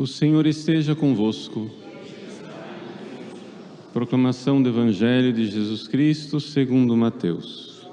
[0.00, 1.70] O Senhor esteja convosco.
[3.92, 7.86] Proclamação do Evangelho de Jesus Cristo segundo Mateus.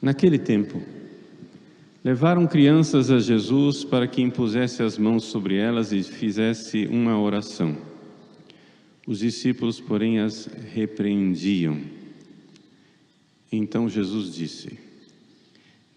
[0.00, 0.82] Naquele tempo,
[2.02, 7.76] levaram crianças a Jesus para que impusesse as mãos sobre elas e fizesse uma oração.
[9.06, 11.78] Os discípulos, porém, as repreendiam.
[13.52, 14.87] Então Jesus disse: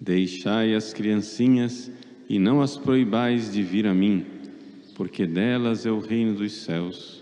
[0.02, 1.92] Deixai as criancinhas
[2.28, 4.26] e não as proibais de vir a mim,
[4.96, 7.22] porque delas é o reino dos céus.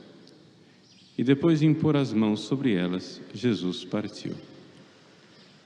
[1.17, 4.33] E depois de impor as mãos sobre elas, Jesus partiu.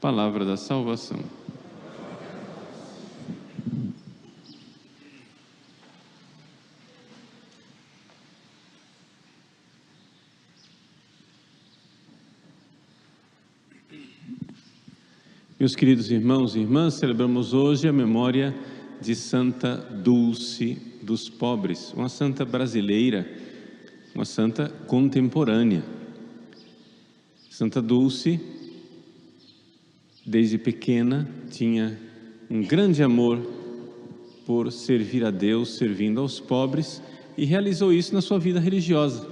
[0.02, 1.20] Palavra da salvação.
[15.64, 18.54] Meus queridos irmãos e irmãs, celebramos hoje a memória
[19.00, 23.26] de Santa Dulce dos Pobres, uma santa brasileira,
[24.14, 25.82] uma santa contemporânea.
[27.50, 28.42] Santa Dulce,
[30.26, 31.98] desde pequena, tinha
[32.50, 33.40] um grande amor
[34.46, 37.02] por servir a Deus, servindo aos pobres,
[37.38, 39.26] e realizou isso na sua vida religiosa.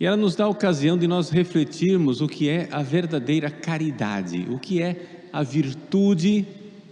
[0.00, 4.46] E ela nos dá a ocasião de nós refletirmos o que é a verdadeira caridade,
[4.48, 6.46] o que é a virtude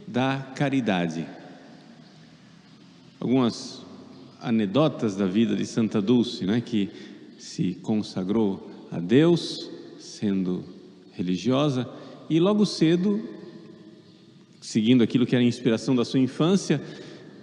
[0.07, 1.25] da caridade.
[3.21, 3.85] Algumas
[4.41, 6.91] anedotas da vida de Santa Dulce, né, que
[7.39, 10.65] se consagrou a Deus, sendo
[11.13, 11.89] religiosa,
[12.29, 13.23] e logo cedo,
[14.61, 16.83] seguindo aquilo que era a inspiração da sua infância,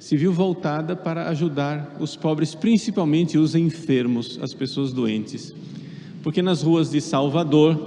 [0.03, 5.55] se viu voltada para ajudar os pobres, principalmente os enfermos, as pessoas doentes.
[6.21, 7.79] Porque nas ruas de Salvador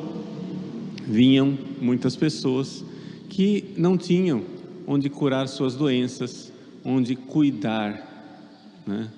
[1.06, 2.82] vinham muitas pessoas
[3.28, 4.44] que não tinham
[4.86, 6.50] onde curar suas doenças,
[6.82, 9.10] onde cuidar, né?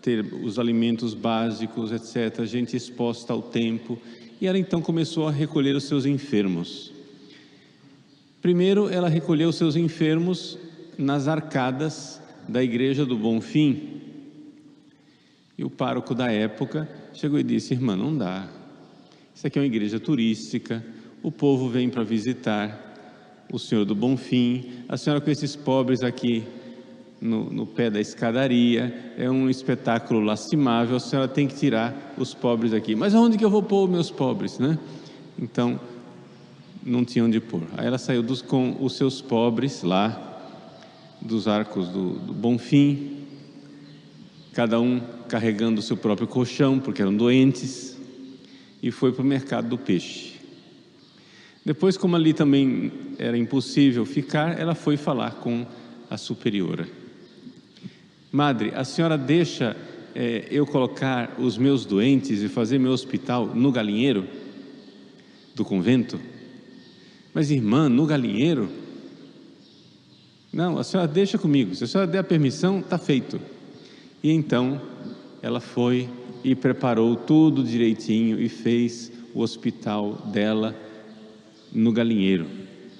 [0.00, 2.44] ter os alimentos básicos, etc.
[2.44, 3.96] Gente exposta ao tempo.
[4.40, 6.92] E ela então começou a recolher os seus enfermos.
[8.40, 10.58] Primeiro, ela recolheu os seus enfermos
[10.98, 14.00] nas arcadas da igreja do Bonfim.
[15.56, 18.48] E o pároco da época chegou e disse: Irmã, não dá.
[19.34, 20.84] Isso aqui é uma igreja turística,
[21.22, 22.90] o povo vem para visitar
[23.52, 26.44] o Senhor do Bonfim, a senhora com esses pobres aqui
[27.20, 32.34] no, no, pé da escadaria, é um espetáculo lastimável, a senhora tem que tirar os
[32.34, 32.96] pobres aqui.
[32.96, 34.78] Mas aonde que eu vou pôr meus pobres, né?
[35.38, 35.78] Então,
[36.84, 37.62] não tinha onde pôr.
[37.76, 40.31] Aí ela saiu dos, com os seus pobres lá,
[41.24, 43.26] dos arcos do, do Bonfim,
[44.52, 47.96] cada um carregando o seu próprio colchão, porque eram doentes,
[48.82, 50.32] e foi para o mercado do peixe.
[51.64, 55.64] Depois, como ali também era impossível ficar, ela foi falar com
[56.10, 56.88] a superiora.
[58.32, 59.76] Madre, a senhora deixa
[60.14, 64.26] é, eu colocar os meus doentes e fazer meu hospital no galinheiro
[65.54, 66.18] do convento?
[67.32, 68.68] Mas, irmã, no galinheiro?
[70.52, 71.74] Não, a senhora deixa comigo.
[71.74, 73.40] Se a senhora der a permissão, está feito.
[74.22, 74.80] E então
[75.40, 76.08] ela foi
[76.44, 80.76] e preparou tudo direitinho e fez o hospital dela
[81.72, 82.46] no galinheiro.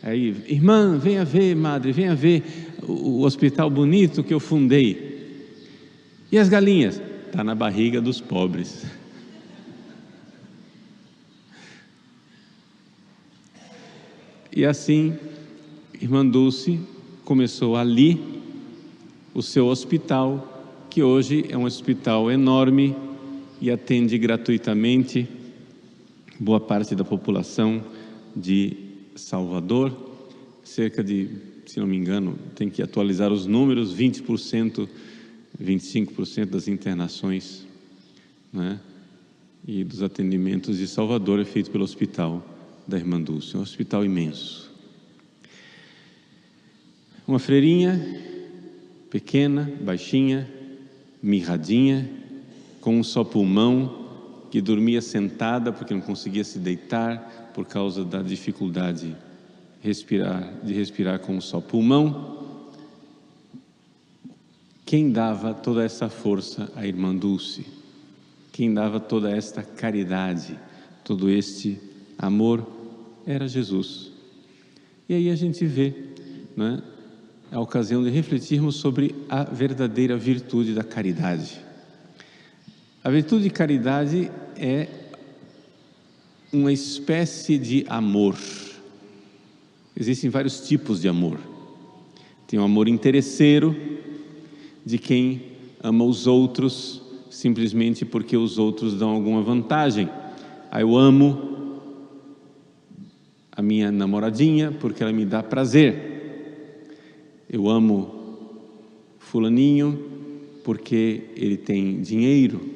[0.03, 2.43] Aí, irmã, venha ver, madre, venha ver
[2.83, 5.13] o, hospital bonito que eu fundei.
[6.31, 7.01] E as galinhas?
[7.27, 8.85] Está na barriga dos pobres.
[14.55, 15.17] E assim,
[15.99, 16.79] irmã Dulce
[17.25, 18.21] começou ali
[19.35, 22.95] o seu hospital, que hoje é um hospital enorme
[23.61, 25.29] e atende gratuitamente
[26.39, 27.83] boa parte da população
[28.35, 28.77] de
[29.15, 29.97] Salvador.
[30.65, 31.29] Cerca de,
[31.67, 34.89] se não me engano, tem que atualizar os números, 20%,
[35.63, 37.67] 25% das internações
[38.53, 38.81] né,
[39.67, 42.45] e dos atendimentos de Salvador é feito pelo hospital
[42.87, 44.72] da Irmã Dulce, um hospital imenso.
[47.27, 48.01] Uma freirinha,
[49.09, 50.49] pequena, baixinha,
[51.23, 52.11] mirradinha,
[52.81, 54.03] com um só pulmão,
[54.51, 59.17] que dormia sentada porque não conseguia se deitar por causa da dificuldade
[59.81, 62.41] respirar, de respirar com um só pulmão.
[64.85, 67.65] Quem dava toda essa força à irmã Dulce?
[68.53, 70.59] Quem dava toda esta caridade,
[71.05, 71.79] todo este
[72.19, 72.67] amor
[73.25, 74.11] era Jesus.
[75.09, 75.95] E aí a gente vê,
[76.57, 76.92] não é?
[77.53, 81.61] A ocasião de refletirmos sobre a verdadeira virtude da caridade.
[83.05, 84.89] A virtude de caridade é
[86.51, 88.39] uma espécie de amor.
[89.95, 91.39] Existem vários tipos de amor.
[92.47, 93.77] Tem um amor interesseiro
[94.85, 95.43] de quem
[95.83, 100.09] ama os outros simplesmente porque os outros dão alguma vantagem.
[100.71, 101.81] Aí eu amo
[103.51, 106.12] a minha namoradinha porque ela me dá prazer.
[107.53, 108.49] Eu amo
[109.19, 110.03] fulaninho
[110.65, 112.67] porque ele tem dinheiro.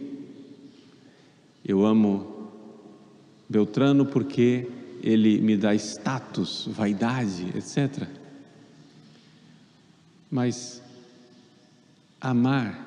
[1.64, 2.50] Eu amo
[3.49, 4.69] Beltrano porque
[5.02, 8.06] ele me dá status, vaidade, etc.
[10.31, 10.82] Mas
[12.20, 12.84] amar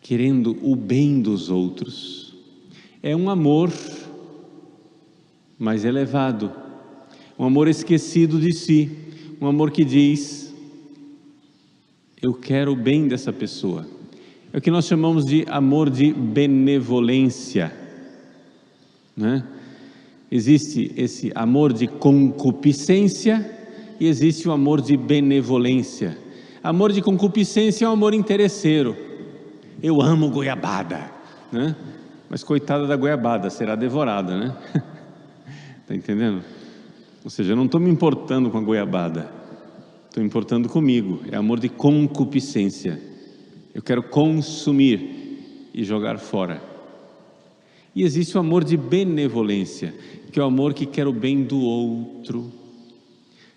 [0.00, 2.34] querendo o bem dos outros
[3.02, 3.70] é um amor
[5.58, 6.50] mais elevado,
[7.38, 8.90] um amor esquecido de si,
[9.38, 10.41] um amor que diz:
[12.22, 13.84] Eu quero o bem dessa pessoa.
[14.52, 17.72] É o que nós chamamos de amor de benevolência.
[19.16, 19.42] Né?
[20.30, 23.58] Existe esse amor de concupiscência
[23.98, 26.16] e existe o amor de benevolência.
[26.62, 28.96] Amor de concupiscência é um amor interesseiro.
[29.82, 31.10] Eu amo goiabada,
[31.50, 31.74] né?
[32.30, 34.56] Mas coitada da goiabada, será devorada, né?
[35.80, 36.44] Está entendendo?
[37.24, 39.41] Ou seja, eu não estou me importando com a goiabada,
[40.12, 41.22] estou importando comigo.
[41.30, 43.00] É amor de concupiscência.
[43.74, 46.62] Eu quero consumir e jogar fora.
[47.94, 49.94] E existe o amor de benevolência,
[50.30, 52.52] que é o amor que quer o bem do outro,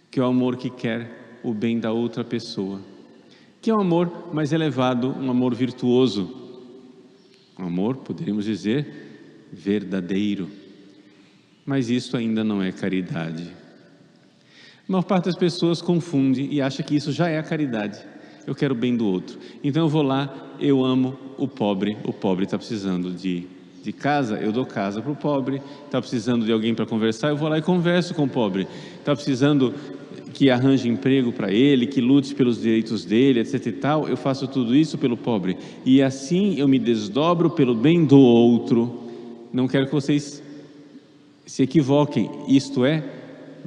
[0.10, 2.80] que é o amor que quer o bem da outra pessoa,
[3.62, 6.34] que é um amor mais elevado, um amor virtuoso,
[7.60, 8.88] um amor, poderíamos dizer,
[9.51, 10.50] verdadeiro.
[11.66, 13.64] Mas isso ainda não é caridade.
[14.88, 18.00] A maior parte das pessoas confunde e acha que isso já é a caridade.
[18.46, 19.40] Eu quero o bem do outro.
[19.64, 23.48] Então eu vou lá, eu amo o pobre, o pobre está precisando de
[23.86, 25.62] de casa, eu dou casa para o pobre.
[25.86, 28.68] Está precisando de alguém para conversar, eu vou lá e converso com o pobre.
[29.00, 29.74] Está precisando
[30.34, 34.10] que arranje emprego para ele, que lute pelos direitos dele, etc e tal.
[34.10, 35.56] Eu faço tudo isso pelo pobre.
[35.86, 39.04] E assim eu me desdobro pelo bem do outro.
[39.54, 40.42] Não quero que vocês
[41.46, 42.30] se equivoquem.
[42.48, 43.04] Isto é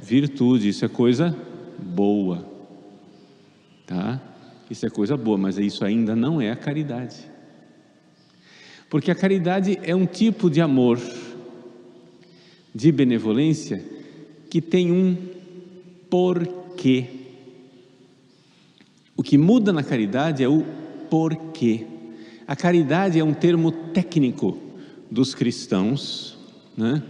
[0.01, 1.35] virtude, isso é coisa
[1.77, 2.45] boa.
[3.85, 4.21] Tá?
[4.69, 7.17] Isso é coisa boa, mas isso ainda não é a caridade.
[8.89, 10.99] Porque a caridade é um tipo de amor,
[12.73, 13.83] de benevolência,
[14.49, 15.15] que tem um
[16.09, 17.07] porquê.
[19.15, 20.63] O que muda na caridade é o
[21.09, 21.85] porquê.
[22.47, 24.57] A caridade é um termo técnico
[25.11, 26.37] dos cristãos,
[26.75, 27.03] né?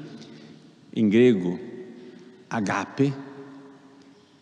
[0.93, 1.59] em grego,
[2.49, 3.13] agape,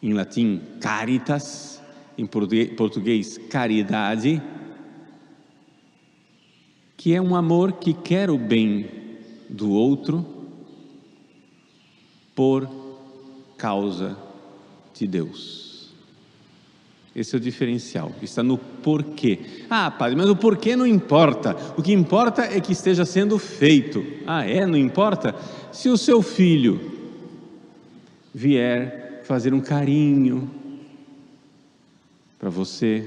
[0.01, 1.81] em latim, caritas,
[2.17, 4.41] em português, caridade
[6.97, 8.89] que é um amor que quer o bem
[9.47, 10.25] do outro
[12.35, 12.67] por
[13.55, 14.17] causa
[14.93, 15.93] de Deus.
[17.15, 19.39] Esse é o diferencial, está no porquê.
[19.69, 21.55] Ah, padre, mas o porquê não importa.
[21.77, 24.05] O que importa é que esteja sendo feito.
[24.25, 24.65] Ah, é?
[24.65, 25.33] Não importa?
[25.71, 26.96] Se o seu filho
[28.37, 30.47] vier fazer um carinho
[32.37, 33.03] para você,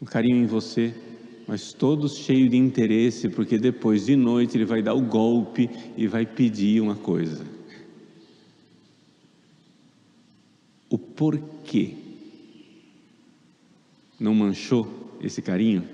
[0.00, 0.92] um carinho em você,
[1.46, 6.08] mas todos cheios de interesse, porque depois de noite ele vai dar o golpe e
[6.08, 7.46] vai pedir uma coisa.
[10.90, 11.94] O porquê
[14.18, 15.84] não manchou esse carinho?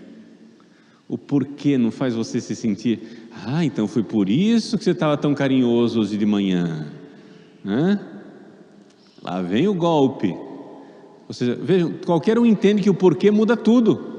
[1.06, 5.18] O porquê não faz você se sentir, ah, então foi por isso que você estava
[5.18, 6.97] tão carinhoso hoje de manhã?
[9.22, 10.34] Lá vem o golpe.
[11.26, 14.16] Ou seja, vejam, qualquer um entende que o porquê muda tudo.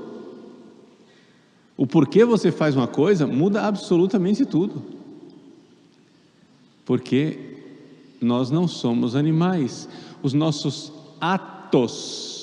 [1.76, 4.84] O porquê você faz uma coisa muda absolutamente tudo.
[6.86, 7.40] Porque
[8.22, 9.90] nós não somos animais.
[10.22, 12.39] Os nossos atos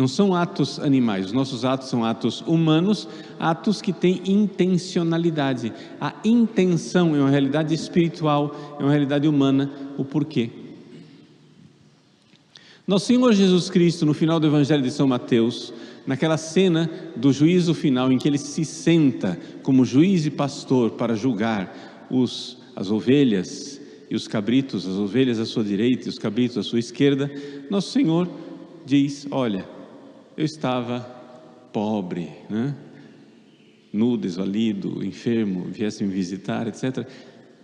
[0.00, 3.06] não são atos animais, os nossos atos são atos humanos,
[3.38, 5.74] atos que têm intencionalidade.
[6.00, 10.48] A intenção é uma realidade espiritual, é uma realidade humana, o porquê.
[12.86, 15.70] Nosso Senhor Jesus Cristo, no final do Evangelho de São Mateus,
[16.06, 21.14] naquela cena do juízo final em que ele se senta como juiz e pastor para
[21.14, 23.78] julgar os, as ovelhas
[24.10, 27.30] e os cabritos, as ovelhas à sua direita e os cabritos à sua esquerda,
[27.68, 28.26] nosso Senhor
[28.86, 29.79] diz: Olha,
[30.40, 31.00] eu estava
[31.70, 32.74] pobre, né?
[33.92, 37.06] nu, desvalido, enfermo, viesse me visitar, etc.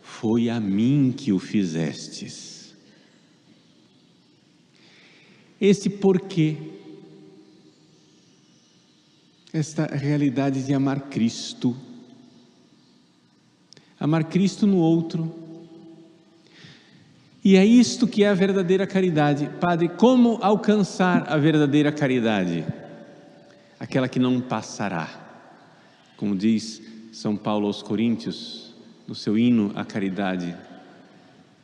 [0.03, 2.75] Foi a mim que o fizestes.
[5.59, 6.59] Esse porquê
[9.55, 11.75] esta realidade de amar Cristo.
[13.99, 15.46] Amar Cristo no outro.
[17.47, 19.49] E é isto que é a verdadeira caridade.
[19.61, 22.67] Padre, como alcançar a verdadeira caridade?
[23.79, 25.09] Aquela que não passará.
[26.17, 28.75] Como diz São Paulo aos Coríntios,
[29.07, 30.57] no seu hino à caridade.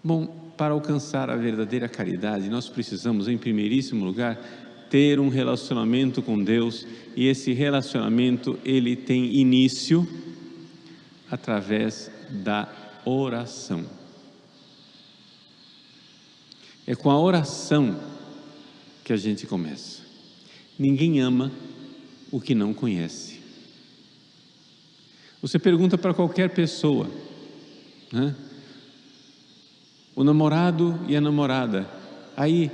[0.04, 4.38] Bom, para alcançar a verdadeira caridade, nós precisamos, em primeiríssimo lugar,
[4.88, 6.86] ter um relacionamento com Deus,
[7.16, 10.06] e esse relacionamento ele tem início
[11.28, 12.68] através da
[13.04, 13.84] oração.
[16.86, 17.98] É com a oração
[19.04, 20.02] que a gente começa.
[20.78, 21.52] Ninguém ama
[22.30, 23.40] o que não conhece.
[25.40, 27.10] Você pergunta para qualquer pessoa,
[28.12, 28.34] né?
[30.14, 31.88] o namorado e a namorada.
[32.36, 32.70] Aí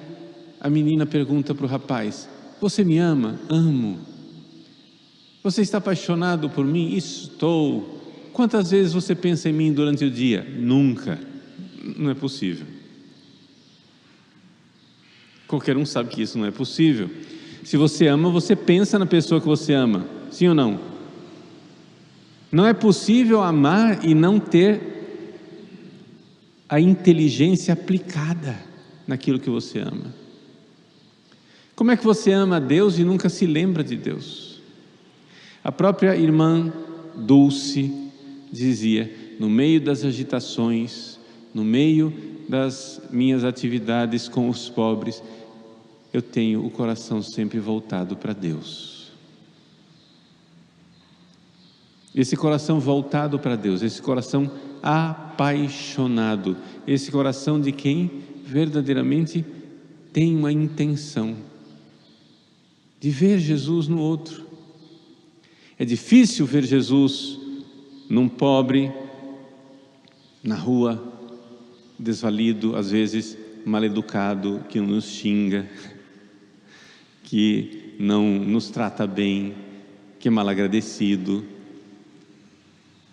[0.61, 2.29] a menina pergunta para o rapaz:
[2.61, 3.39] Você me ama?
[3.49, 3.99] Amo.
[5.43, 6.95] Você está apaixonado por mim?
[6.95, 7.97] Estou.
[8.33, 10.47] Quantas vezes você pensa em mim durante o dia?
[10.57, 11.19] Nunca.
[11.97, 12.67] Não é possível.
[15.49, 17.11] Qualquer um sabe que isso não é possível.
[17.65, 20.07] Se você ama, você pensa na pessoa que você ama.
[20.31, 20.79] Sim ou não?
[22.53, 24.81] Não é possível amar e não ter
[26.69, 28.59] a inteligência aplicada
[29.07, 30.15] naquilo que você ama.
[31.75, 34.61] Como é que você ama a Deus e nunca se lembra de Deus?
[35.65, 36.71] A própria irmã
[37.15, 37.91] Dulce
[38.53, 41.19] dizia: no meio das agitações,
[41.55, 42.13] no meio
[42.49, 45.23] das minhas atividades com os pobres,
[46.13, 49.13] eu tenho o coração sempre voltado para Deus.
[52.15, 54.51] Esse coração voltado para Deus, esse coração
[54.83, 58.11] apaixonado, esse coração de quem
[58.45, 59.45] verdadeiramente
[60.13, 61.37] tem uma intenção
[62.99, 64.47] de ver Jesus no outro.
[65.79, 67.39] É difícil ver Jesus
[68.09, 68.93] num pobre,
[70.43, 71.18] na rua,
[71.99, 75.69] desvalido, às vezes mal educado, que nos xinga,
[77.25, 79.55] que não nos trata bem,
[80.19, 81.45] que é mal agradecido,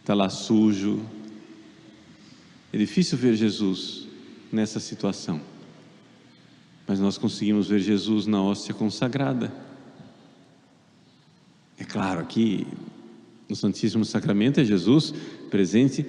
[0.01, 1.04] está lá sujo,
[2.72, 4.08] é difícil ver Jesus
[4.51, 5.42] nessa situação,
[6.88, 9.51] mas nós conseguimos ver Jesus na hóstia consagrada.
[11.77, 12.65] É claro, aqui
[13.50, 15.13] no Santíssimo Sacramento é Jesus
[15.50, 16.06] presente,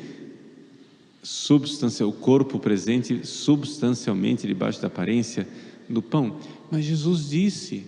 [1.26, 5.46] substancial, o corpo presente substancialmente debaixo da aparência
[5.88, 6.38] do pão.
[6.70, 7.84] Mas Jesus disse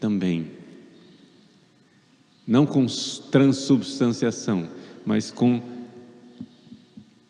[0.00, 0.50] também,
[2.44, 2.84] não com
[3.30, 4.68] transubstanciação,
[5.04, 5.62] mas com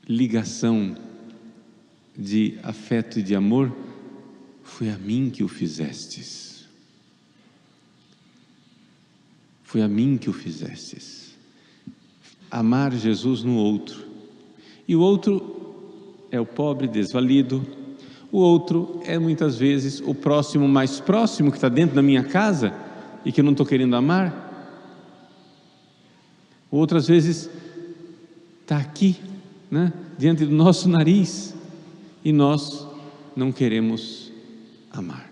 [0.08, 0.96] ligação
[2.16, 3.76] de afeto e de amor,
[4.62, 6.64] foi a mim que o fizestes.
[9.62, 11.34] Foi a mim que o fizestes.
[12.50, 14.05] Amar Jesus no outro.
[14.88, 17.64] E o outro é o pobre desvalido,
[18.30, 22.72] o outro é muitas vezes o próximo mais próximo que está dentro da minha casa
[23.24, 24.44] e que eu não estou querendo amar.
[26.70, 27.48] Outras vezes
[28.62, 29.16] está aqui
[29.70, 31.54] né, diante do nosso nariz
[32.24, 32.86] e nós
[33.34, 34.32] não queremos
[34.92, 35.30] amar.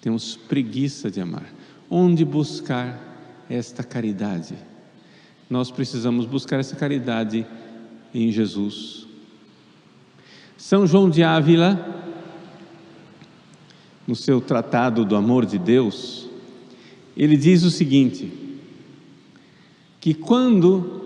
[0.00, 1.52] Temos preguiça de amar.
[1.90, 4.54] Onde buscar esta caridade?
[5.50, 7.46] Nós precisamos buscar essa caridade
[8.14, 9.06] em Jesus.
[10.56, 12.00] São João de Ávila,
[14.06, 16.28] no seu tratado do amor de Deus,
[17.16, 18.32] ele diz o seguinte:
[20.00, 21.00] que quando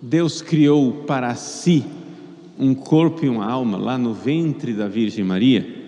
[0.00, 1.84] Deus criou para si
[2.58, 5.80] um corpo e uma alma lá no ventre da Virgem Maria.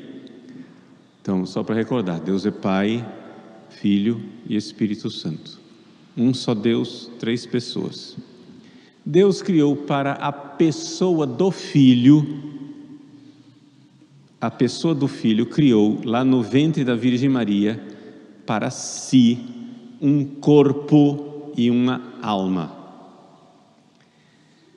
[1.21, 3.07] Então, só para recordar, Deus é Pai,
[3.71, 5.59] Filho e Espírito Santo.
[6.17, 8.17] Um só Deus, três pessoas.
[9.05, 12.27] Deus criou para a pessoa do Filho,
[14.41, 17.83] a pessoa do Filho criou lá no ventre da Virgem Maria
[18.47, 19.39] para si
[20.01, 22.73] um corpo e uma alma.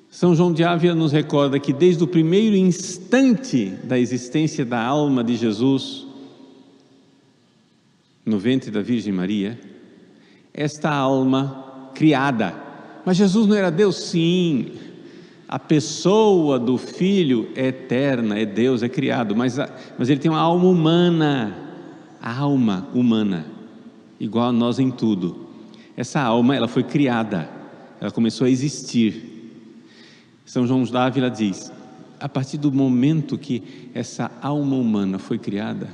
[0.09, 5.23] São João de Ávila nos recorda que desde o primeiro instante da existência da alma
[5.23, 6.05] de Jesus,
[8.25, 9.59] no ventre da Virgem Maria,
[10.53, 12.66] esta alma criada,
[13.07, 13.95] mas Jesus não era Deus?
[13.95, 14.67] Sim,
[15.47, 20.29] a pessoa do Filho é eterna, é Deus, é criado, mas, a, mas ele tem
[20.29, 21.57] uma alma humana,
[22.21, 23.47] a alma humana,
[24.19, 25.47] igual a nós em tudo.
[25.95, 27.49] Essa alma, ela foi criada,
[27.99, 29.37] ela começou a existir
[30.47, 31.71] são João Dávila diz:
[32.19, 35.89] a partir do momento que essa alma humana foi criada,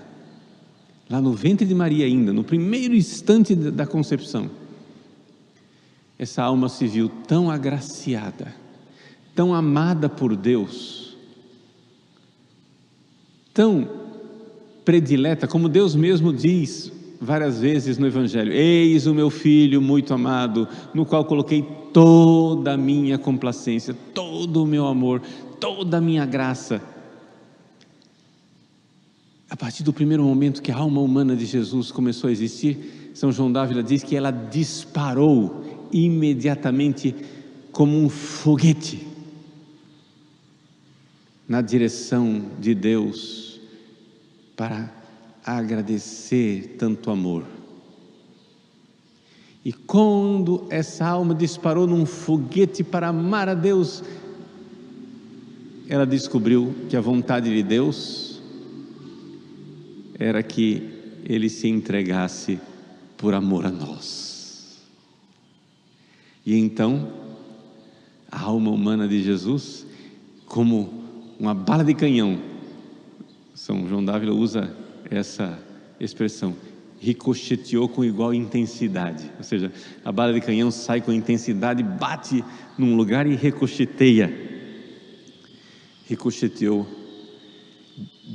[1.10, 4.50] lá no ventre de Maria ainda, no primeiro instante da concepção,
[6.17, 8.53] essa alma se viu tão agraciada,
[9.36, 11.17] tão amada por Deus,
[13.53, 13.88] tão
[14.86, 20.67] predileta, como Deus mesmo diz várias vezes no Evangelho: Eis o meu filho muito amado,
[20.93, 25.22] no qual coloquei toda a minha complacência, todo o meu amor,
[25.60, 26.82] toda a minha graça.
[29.50, 33.32] A partir do primeiro momento que a alma humana de Jesus começou a existir, São
[33.32, 37.15] João Dávila diz que ela disparou imediatamente
[37.71, 39.07] como um foguete
[41.47, 43.59] na direção de Deus
[44.55, 44.91] para
[45.45, 47.43] agradecer tanto amor.
[49.63, 54.03] E quando essa alma disparou num foguete para amar a Deus,
[55.88, 58.41] ela descobriu que a vontade de Deus
[60.19, 60.89] era que
[61.25, 62.59] ele se entregasse
[63.17, 64.32] por amor a nós.
[66.45, 67.12] E então,
[68.29, 69.85] a alma humana de Jesus,
[70.45, 71.03] como
[71.39, 72.39] uma bala de canhão,
[73.53, 74.75] São João Dávila usa
[75.09, 75.57] essa
[76.00, 76.55] expressão,
[77.00, 79.29] ricocheteou com igual intensidade.
[79.38, 79.71] Ou seja,
[80.03, 82.43] a bala de canhão sai com intensidade, bate
[82.77, 84.33] num lugar e ricocheteia.
[86.05, 86.85] Ricocheteou,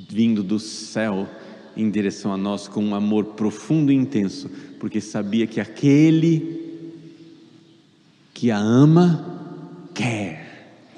[0.08, 1.28] vindo do céu
[1.76, 4.50] em direção a nós com um amor profundo e intenso,
[4.80, 6.67] porque sabia que aquele
[8.38, 10.92] que a ama quer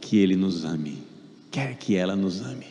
[0.00, 1.00] que ele nos ame,
[1.48, 2.66] quer que ela nos ame.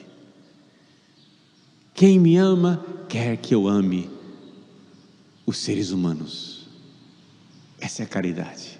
[1.94, 4.10] Quem me ama, quer que eu ame
[5.46, 6.68] os seres humanos.
[7.80, 8.78] Essa é a caridade.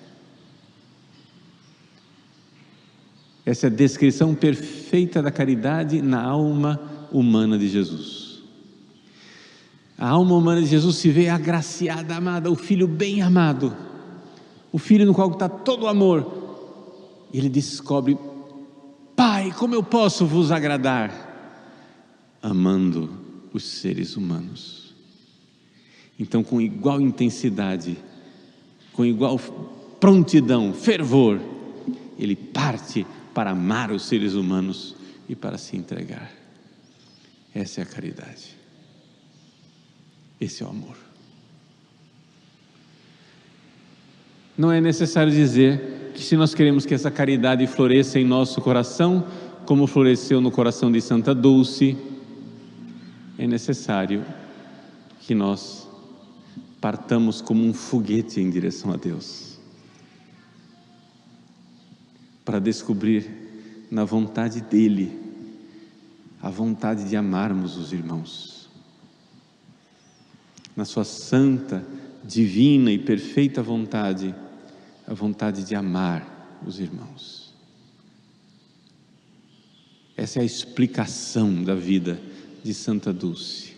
[3.46, 8.44] Essa é a descrição perfeita da caridade na alma humana de Jesus.
[9.98, 13.95] A alma humana de Jesus se vê agraciada, amada, o filho bem amado,
[14.76, 17.28] o filho no qual está todo o amor.
[17.32, 18.18] E ele descobre:
[19.16, 21.34] Pai, como eu posso vos agradar?
[22.46, 23.10] amando
[23.52, 24.94] os seres humanos.
[26.20, 27.98] Então, com igual intensidade,
[28.94, 29.40] com igual
[30.00, 31.42] prontidão, fervor,
[32.20, 34.96] ele parte para amar os seres humanos
[35.28, 36.32] e para se entregar.
[37.52, 38.56] Essa é a caridade.
[40.40, 40.96] Esse é o amor.
[44.58, 49.26] Não é necessário dizer que, se nós queremos que essa caridade floresça em nosso coração,
[49.66, 51.98] como floresceu no coração de Santa Dulce,
[53.38, 54.24] é necessário
[55.20, 55.86] que nós
[56.80, 59.60] partamos como um foguete em direção a Deus,
[62.46, 63.30] para descobrir
[63.92, 65.20] na vontade dEle
[66.42, 68.70] a vontade de amarmos os irmãos,
[70.78, 71.84] na Sua santa,
[72.24, 74.34] divina e perfeita vontade,
[75.08, 77.54] a vontade de amar os irmãos.
[80.18, 82.20] Essa é a explicação da vida
[82.64, 83.76] de Santa Dulce.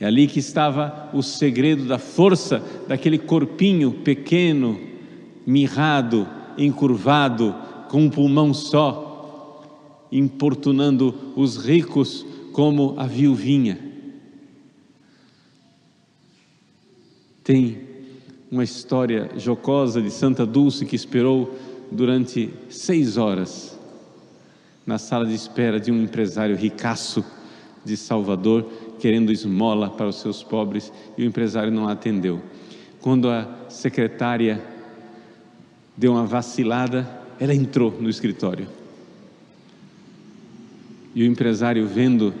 [0.00, 4.80] É ali que estava o segredo da força daquele corpinho pequeno,
[5.46, 6.26] mirrado,
[6.56, 7.54] encurvado,
[7.88, 13.78] com um pulmão só, importunando os ricos como a viuvinha.
[17.42, 17.87] Tem
[18.50, 21.54] uma história jocosa de Santa Dulce que esperou
[21.90, 23.78] durante seis horas
[24.86, 27.22] na sala de espera de um empresário ricaço
[27.84, 28.66] de Salvador,
[28.98, 32.40] querendo esmola para os seus pobres, e o empresário não atendeu.
[33.00, 34.64] Quando a secretária
[35.94, 37.06] deu uma vacilada,
[37.38, 38.66] ela entrou no escritório.
[41.14, 42.32] E o empresário, vendo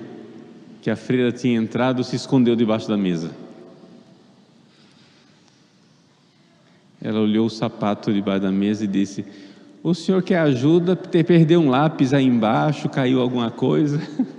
[0.80, 3.30] que a freira tinha entrado, se escondeu debaixo da mesa.
[7.00, 9.24] Ela olhou o sapato debaixo da mesa e disse:
[9.82, 10.96] O senhor quer ajuda?
[10.96, 14.00] Perdeu um lápis aí embaixo, caiu alguma coisa?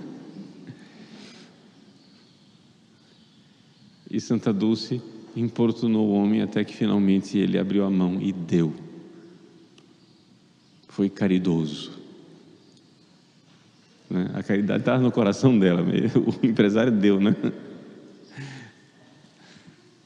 [4.10, 5.00] E Santa Dulce
[5.36, 8.74] importunou o homem até que finalmente ele abriu a mão e deu.
[10.88, 11.92] Foi caridoso.
[14.10, 14.28] Né?
[14.34, 15.82] A caridade estava no coração dela,
[16.42, 17.36] o empresário deu, né?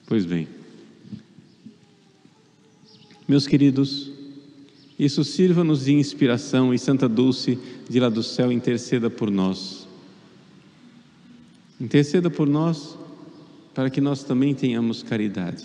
[0.06, 0.46] Pois bem,
[3.26, 4.10] meus queridos,
[4.98, 7.58] isso sirva-nos de inspiração e Santa Dulce
[7.88, 9.88] de lá do céu interceda por nós.
[11.80, 12.96] Interceda por nós
[13.74, 15.64] para que nós também tenhamos caridade.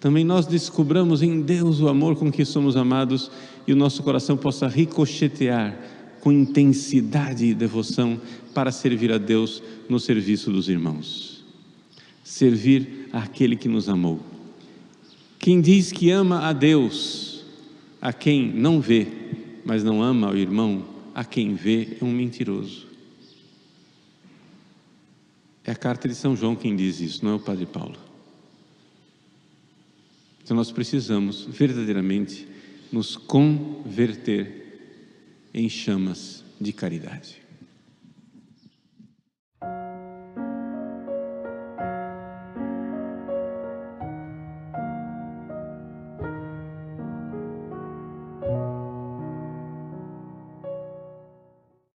[0.00, 3.30] Também nós descobramos em Deus o amor com que somos amados
[3.66, 5.78] e o nosso coração possa ricochetear
[6.20, 8.20] com intensidade e devoção
[8.54, 11.44] para servir a Deus no serviço dos irmãos.
[12.22, 14.33] Servir aquele que nos amou.
[15.44, 17.44] Quem diz que ama a Deus,
[18.00, 19.06] a quem não vê,
[19.62, 22.86] mas não ama o irmão, a quem vê, é um mentiroso.
[25.62, 27.98] É a carta de São João quem diz isso, não é o Padre Paulo.
[30.42, 32.48] Então nós precisamos verdadeiramente
[32.90, 35.10] nos converter
[35.52, 37.43] em chamas de caridade.